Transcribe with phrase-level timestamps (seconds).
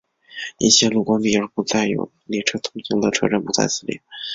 [0.57, 4.01] 因线路关闭而不再有列车通行的车站不在此列。